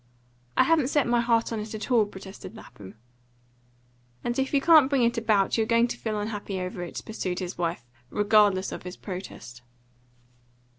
[0.57, 2.95] "I haven't set my heart on it at all," protested Lapham.
[4.23, 7.37] "And if you can't bring it about, you're going to feel unhappy over it," pursued
[7.37, 9.61] his wife, regardless of his protest.